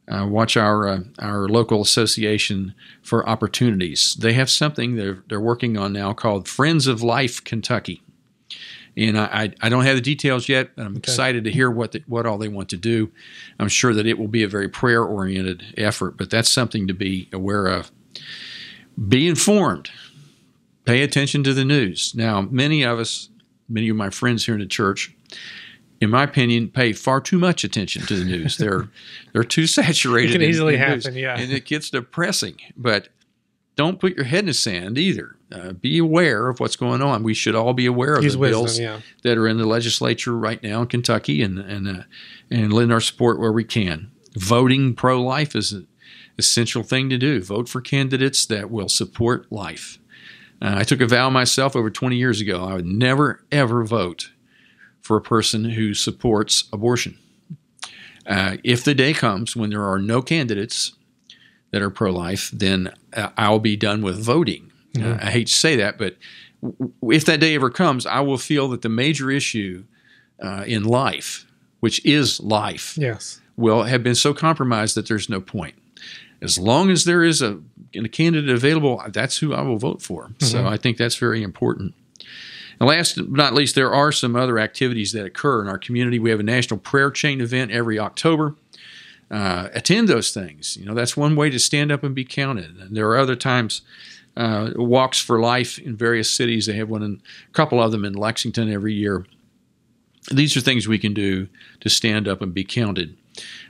[0.09, 4.15] Uh, watch our uh, our local association for opportunities.
[4.19, 8.01] They have something they're they're working on now called Friends of Life Kentucky,
[8.97, 10.75] and I I, don't have the details yet.
[10.75, 13.11] But I'm excited to hear what the, what all they want to do.
[13.59, 16.93] I'm sure that it will be a very prayer oriented effort, but that's something to
[16.93, 17.91] be aware of.
[19.07, 19.91] Be informed.
[20.85, 22.15] Pay attention to the news.
[22.15, 23.29] Now, many of us,
[23.67, 25.13] many of my friends here in the church,
[26.01, 28.57] in my opinion, pay far too much attention to the news.
[28.57, 28.89] They're
[29.33, 30.31] they're too saturated.
[30.31, 31.37] It can in- easily in news, happen, yeah.
[31.37, 32.57] and it gets depressing.
[32.77, 33.09] But
[33.75, 35.35] don't put your head in the sand either.
[35.51, 37.23] Uh, be aware of what's going on.
[37.23, 38.61] We should all be aware of use the wisdom.
[38.61, 42.03] bills Yeah, that are in the legislature right now in Kentucky, and and uh,
[42.49, 44.11] and lend our support where we can.
[44.35, 45.87] Voting pro life is an
[46.37, 47.41] essential thing to do.
[47.41, 49.97] Vote for candidates that will support life.
[50.61, 52.63] Uh, I took a vow myself over 20 years ago.
[52.63, 54.31] I would never ever vote
[55.01, 57.17] for a person who supports abortion.
[58.25, 60.93] Uh, if the day comes when there are no candidates
[61.71, 64.71] that are pro life, then uh, I'll be done with voting.
[64.97, 66.17] Uh, I hate to say that, but
[66.61, 69.83] w- if that day ever comes, I will feel that the major issue
[70.43, 71.45] uh, in life,
[71.79, 75.75] which is life, yes, will have been so compromised that there's no point.
[76.41, 77.59] As long as there is a,
[77.93, 80.31] a candidate available, that's who I will vote for.
[80.39, 81.93] So I think that's very important.
[82.79, 86.19] And last but not least, there are some other activities that occur in our community.
[86.19, 88.55] We have a national prayer chain event every October.
[89.31, 90.75] uh, attend those things.
[90.77, 92.77] You know, that's one way to stand up and be counted.
[92.77, 93.81] And there are other times.
[94.37, 96.65] Uh, walks for life in various cities.
[96.65, 99.25] They have one in a couple of them in Lexington every year.
[100.31, 101.47] These are things we can do
[101.81, 103.17] to stand up and be counted.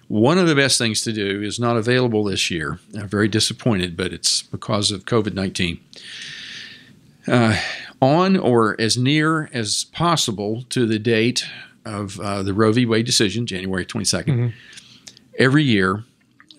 [0.10, 2.78] One of the best things to do is not available this year.
[2.95, 5.80] I'm very disappointed, but it's because of COVID 19.
[7.28, 7.60] Uh,
[8.01, 11.45] on or as near as possible to the date
[11.85, 12.85] of uh, the Roe v.
[12.85, 14.47] Wade decision, January 22nd, mm-hmm.
[15.38, 16.03] every year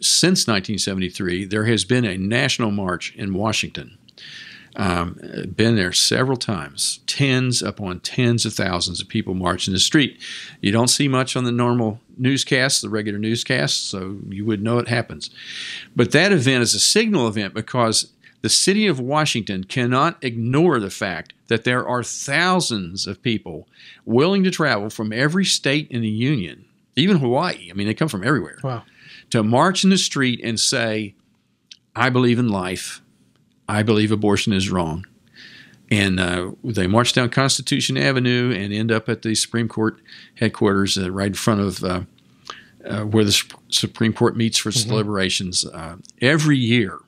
[0.01, 3.99] since 1973, there has been a national march in Washington.
[4.77, 5.19] Um,
[5.55, 10.23] been there several times, tens upon tens of thousands of people marching the street.
[10.61, 14.79] You don't see much on the normal newscasts, the regular newscasts, so you would know
[14.79, 15.29] it happens.
[15.97, 20.91] But that event is a signal event because the city of Washington cannot ignore the
[20.91, 23.69] fact that there are thousands of people
[24.05, 26.65] willing to travel from every state in the union,
[26.97, 27.69] even Hawaii.
[27.71, 28.59] I mean, they come from everywhere.
[28.63, 28.85] Wow.
[29.31, 31.15] To march in the street and say,
[31.95, 33.03] I believe in life.
[33.69, 35.07] I believe abortion is wrong.
[35.91, 40.01] And uh, they march down Constitution Avenue and end up at the Supreme Court
[40.37, 42.03] headquarters uh, right in front of uh,
[42.89, 44.89] uh where the Supreme Court meets for mm-hmm.
[44.89, 47.01] deliberations uh, every year.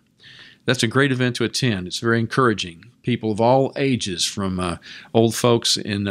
[0.65, 1.87] That's a great event to attend.
[1.87, 2.87] It's very encouraging.
[3.03, 4.77] People of all ages, from uh,
[5.13, 6.05] old folks in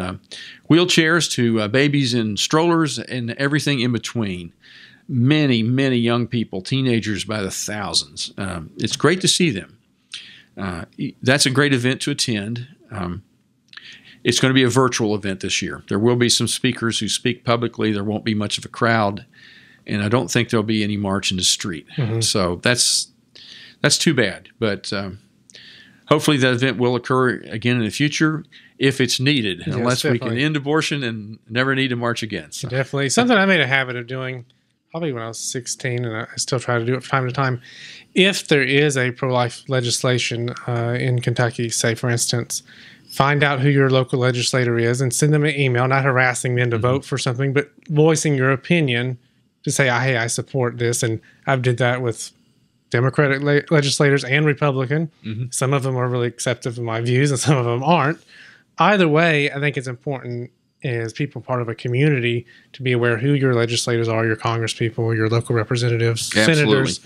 [0.70, 4.52] wheelchairs to babies in strollers and everything in between
[5.08, 8.34] many, many young people, teenagers by the thousands.
[8.38, 9.78] Um, it's great to see them.
[10.58, 10.86] Uh,
[11.22, 12.68] that's a great event to attend.
[12.92, 13.24] Um,
[14.24, 15.84] it's going to be a virtual event this year.
[15.90, 17.92] There will be some speakers who speak publicly.
[17.92, 19.26] There won't be much of a crowd,
[19.88, 21.88] and I don't think there'll be any march in the street.
[21.98, 22.22] Mm-hmm.
[22.22, 23.11] So that's
[23.82, 24.50] that's too bad.
[24.60, 25.20] But um,
[26.08, 28.44] hopefully, that event will occur again in the future
[28.78, 30.30] if it's needed, yes, unless definitely.
[30.30, 32.52] we can end abortion and never need to march again.
[32.52, 32.68] So.
[32.70, 34.46] Definitely, something I made a habit of doing
[34.92, 37.34] probably when I was 16, and I still try to do it from time to
[37.34, 37.62] time.
[38.14, 42.62] If there is a pro life legislation uh, in Kentucky, say for instance,
[43.10, 46.72] find out who your local legislator is and send them an email, not harassing them
[46.72, 46.82] to mm-hmm.
[46.82, 49.18] vote for something, but voicing your opinion
[49.64, 51.04] to say, hey, I support this.
[51.04, 52.32] And I've did that with
[52.92, 55.10] Democratic le- legislators and Republican.
[55.26, 55.46] Mm-hmm.
[55.50, 58.20] Some of them are really acceptive of my views and some of them aren't.
[58.78, 60.52] Either way, I think it's important
[60.84, 65.16] as people part of a community to be aware who your legislators are, your congresspeople,
[65.16, 66.56] your local representatives, Absolutely.
[66.56, 67.00] senators,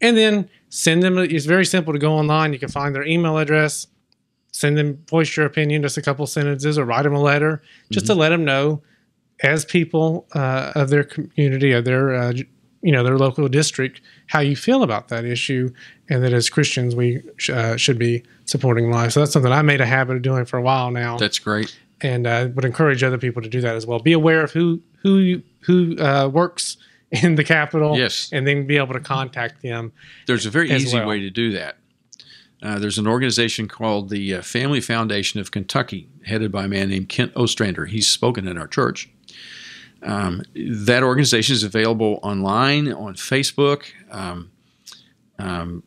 [0.00, 1.18] and then send them.
[1.18, 2.52] It's very simple to go online.
[2.52, 3.86] You can find their email address,
[4.52, 8.06] send them, voice your opinion, just a couple sentences, or write them a letter, just
[8.06, 8.14] mm-hmm.
[8.14, 8.82] to let them know,
[9.42, 12.32] as people uh, of their community, of their uh,
[12.82, 15.72] you know their local district, how you feel about that issue,
[16.08, 19.12] and that as Christians we sh- uh, should be supporting life.
[19.12, 21.16] So that's something I made a habit of doing for a while now.
[21.18, 23.98] That's great and uh, would encourage other people to do that as well.
[23.98, 26.76] Be aware of who who who uh, works
[27.10, 29.92] in the capital yes, and then be able to contact them.
[30.26, 31.08] There's a very easy well.
[31.08, 31.76] way to do that.
[32.60, 36.88] Uh, there's an organization called the uh, Family Foundation of Kentucky, headed by a man
[36.88, 37.86] named Kent Ostrander.
[37.86, 39.08] He's spoken in our church.
[40.02, 43.86] Um, that organization is available online on Facebook.
[44.10, 44.50] Um,
[45.38, 45.82] um,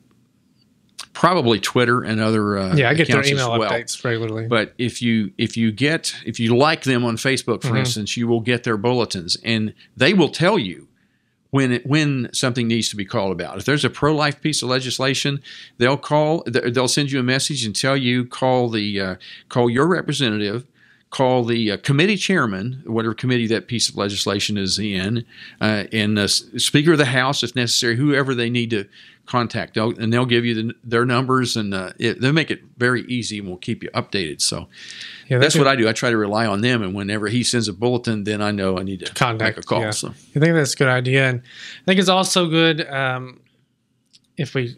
[1.14, 2.90] probably Twitter and other uh, yeah.
[2.90, 3.70] I get their email well.
[3.70, 4.48] updates regularly.
[4.48, 7.78] But if you if you get if you like them on Facebook, for mm-hmm.
[7.78, 10.88] instance, you will get their bulletins, and they will tell you
[11.52, 13.58] when it, when something needs to be called about.
[13.58, 15.42] If there's a pro life piece of legislation,
[15.78, 19.16] they'll call they'll send you a message and tell you call the uh,
[19.48, 20.66] call your representative
[21.12, 25.26] call the uh, committee chairman, whatever committee that piece of legislation is in,
[25.60, 28.86] uh, and the Speaker of the House, if necessary, whoever they need to
[29.26, 32.62] contact, they'll, and they'll give you the, their numbers, and uh, it, they'll make it
[32.78, 34.42] very easy, and we'll keep you updated.
[34.42, 34.70] So
[35.28, 35.88] yeah, that's what I do.
[35.88, 38.80] I try to rely on them, and whenever he sends a bulletin, then I know
[38.80, 39.82] I need to contact make a call.
[39.82, 39.92] Yeah.
[39.92, 43.42] So I think that's a good idea, and I think it's also good um,
[44.38, 44.78] if we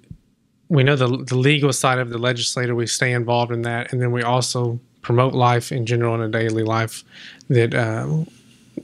[0.68, 4.02] we know the the legal side of the legislator, we stay involved in that, and
[4.02, 7.04] then we also promote life in general in a daily life.
[7.50, 8.26] That uh,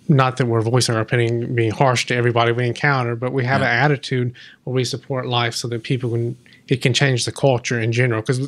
[0.07, 3.61] not that we're voicing our opinion, being harsh to everybody we encounter, but we have
[3.61, 3.71] yeah.
[3.71, 7.79] an attitude where we support life so that people can it can change the culture
[7.79, 8.47] in general because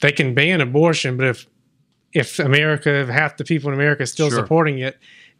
[0.00, 1.46] they can ban abortion, but if
[2.12, 4.38] if America, if half the people in America is still sure.
[4.38, 4.98] supporting it,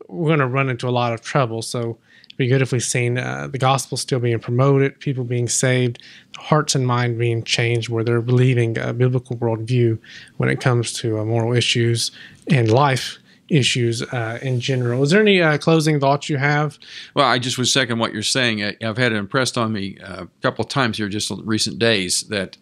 [0.08, 1.62] we're going to run into a lot of trouble.
[1.62, 1.98] So
[2.38, 6.00] be good if we've seen uh, the gospel still being promoted, people being saved,
[6.38, 9.98] hearts and mind being changed, where they're believing a biblical worldview
[10.38, 12.12] when it comes to uh, moral issues
[12.48, 13.18] and life
[13.48, 15.02] issues uh, in general.
[15.02, 16.78] Is there any uh, closing thoughts you have?
[17.14, 18.62] Well, I just would second what you're saying.
[18.62, 21.44] I, have had it impressed on me uh, a couple of times here, just in
[21.44, 22.56] recent days, that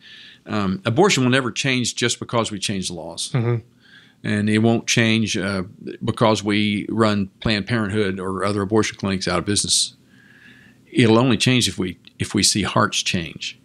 [0.47, 3.31] um, abortion will never change just because we change the laws.
[3.33, 3.57] Mm-hmm
[4.27, 5.62] and it won't change uh,
[6.05, 9.95] because we run Planned Parenthood or other abortion clinics out of business.
[10.91, 13.59] it'll only change if we if we see hearts change.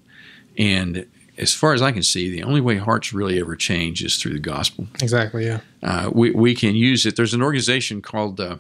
[0.58, 1.08] And
[1.38, 4.34] as far as I can see, the only way hearts really ever change is through
[4.34, 4.86] the gospel.
[5.02, 5.46] Exactly.
[5.46, 5.62] Yeah.
[5.82, 7.16] Uh, we we can use it.
[7.16, 8.40] There's an organization called.
[8.40, 8.58] Uh,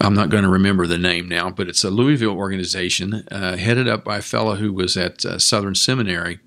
[0.00, 3.88] I'm not going to remember the name now, but it's a Louisville organization uh, headed
[3.88, 6.38] up by a fellow who was at uh, Southern Seminary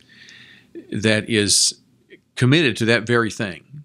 [0.91, 1.79] that is
[2.35, 3.83] committed to that very thing.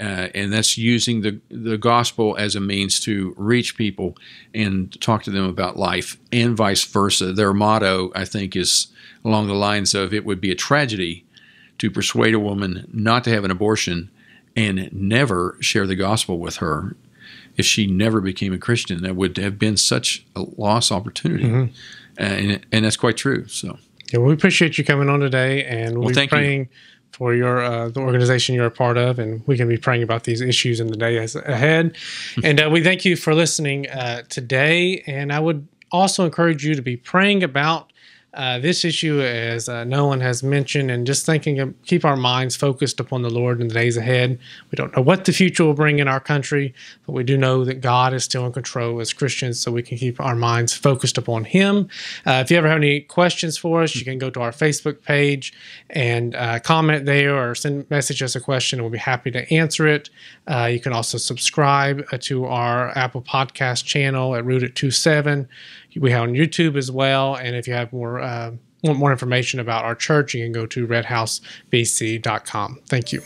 [0.00, 4.16] Uh, and that's using the, the gospel as a means to reach people
[4.52, 7.32] and talk to them about life and vice versa.
[7.32, 8.88] Their motto, I think, is
[9.24, 11.24] along the lines of it would be a tragedy
[11.78, 14.10] to persuade a woman not to have an abortion
[14.56, 16.96] and never share the gospel with her
[17.56, 19.02] if she never became a Christian.
[19.02, 21.44] That would have been such a lost opportunity.
[21.44, 21.72] Mm-hmm.
[22.16, 23.46] And, and that's quite true.
[23.48, 23.78] So,
[24.12, 26.68] yeah, well, we appreciate you coming on today, and we'll, well be praying you.
[27.12, 30.24] for your uh, the organization you're a part of, and we can be praying about
[30.24, 31.96] these issues in the days ahead.
[32.44, 36.74] and uh, we thank you for listening uh, today, and I would also encourage you
[36.74, 37.92] to be praying about
[38.34, 42.56] uh, this issue, as uh, Nolan has mentioned, and just thinking of keep our minds
[42.56, 44.38] focused upon the Lord in the days ahead.
[44.70, 46.74] We don't know what the future will bring in our country,
[47.06, 49.98] but we do know that God is still in control as Christians, so we can
[49.98, 51.88] keep our minds focused upon Him.
[52.26, 55.02] Uh, if you ever have any questions for us, you can go to our Facebook
[55.02, 55.52] page
[55.90, 59.52] and uh, comment there or send message us a question, and we'll be happy to
[59.52, 60.10] answer it.
[60.46, 65.48] Uh, you can also subscribe to our Apple Podcast channel at Rooted 27
[66.00, 67.36] we have on YouTube as well.
[67.36, 70.66] And if you have more uh, want more information about our church, you can go
[70.66, 72.80] to redhousebc.com.
[72.86, 73.20] Thank you.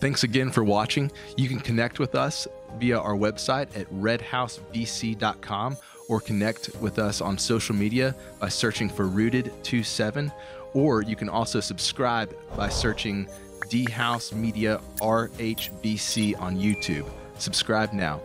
[0.00, 1.12] Thanks again for watching.
[1.36, 2.48] You can connect with us
[2.78, 5.76] via our website at redhousebc.com
[6.08, 10.32] or connect with us on social media by searching for Rooted27.
[10.74, 13.28] Or you can also subscribe by searching
[13.72, 17.08] Red House Media RHBC on YouTube.
[17.38, 18.20] Subscribe now.